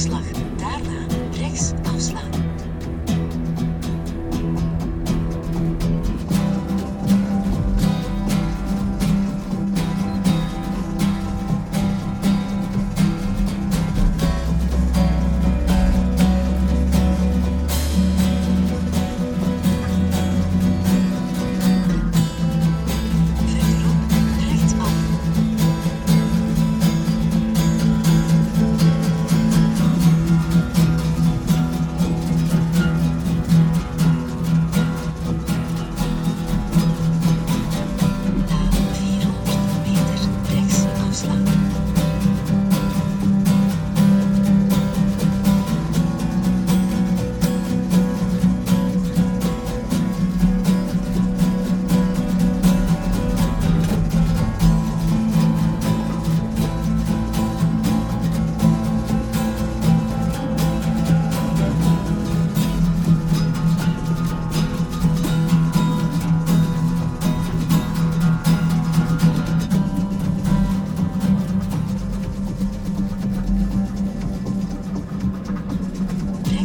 afslag. 0.00 0.39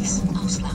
Rechts 0.06 0.22
afslaan. 0.36 0.75